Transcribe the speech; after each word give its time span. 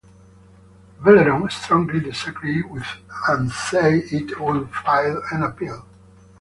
Veleron 0.99 1.47
strongly 1.51 1.99
disagreed 1.99 2.65
with 2.71 2.87
and 3.27 3.51
said 3.51 4.01
it 4.11 4.39
would 4.39 4.67
file 4.73 5.21
an 5.31 5.43
appeal. 5.43 5.85